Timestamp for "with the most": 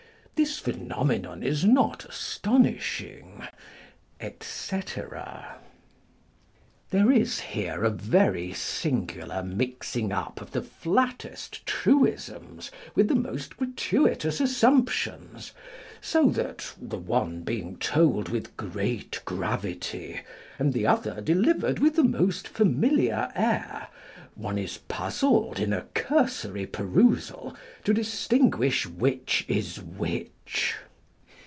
12.95-13.55, 21.77-22.47